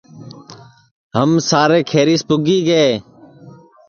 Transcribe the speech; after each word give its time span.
ہم 1.15 1.29
سارے 1.49 1.79
کھیریس 1.89 2.21
پُگی 2.27 2.59
گے 2.67 2.85